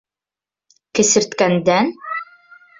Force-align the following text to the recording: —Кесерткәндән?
—Кесерткәндән? 1.01 1.95